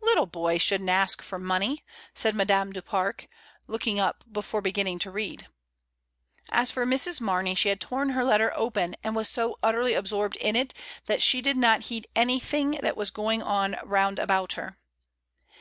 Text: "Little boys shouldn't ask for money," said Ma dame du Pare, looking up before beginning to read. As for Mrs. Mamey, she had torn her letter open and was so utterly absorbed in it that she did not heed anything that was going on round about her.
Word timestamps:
"Little 0.00 0.26
boys 0.26 0.62
shouldn't 0.62 0.88
ask 0.88 1.20
for 1.20 1.36
money," 1.36 1.84
said 2.14 2.36
Ma 2.36 2.44
dame 2.44 2.72
du 2.72 2.80
Pare, 2.80 3.16
looking 3.66 3.98
up 3.98 4.22
before 4.30 4.62
beginning 4.62 5.00
to 5.00 5.10
read. 5.10 5.48
As 6.50 6.70
for 6.70 6.86
Mrs. 6.86 7.20
Mamey, 7.20 7.56
she 7.56 7.70
had 7.70 7.80
torn 7.80 8.10
her 8.10 8.22
letter 8.22 8.52
open 8.54 8.94
and 9.02 9.16
was 9.16 9.28
so 9.28 9.58
utterly 9.64 9.94
absorbed 9.94 10.36
in 10.36 10.54
it 10.54 10.74
that 11.06 11.22
she 11.22 11.42
did 11.42 11.56
not 11.56 11.86
heed 11.86 12.06
anything 12.14 12.78
that 12.82 12.96
was 12.96 13.10
going 13.10 13.42
on 13.42 13.74
round 13.82 14.20
about 14.20 14.52
her. 14.52 14.78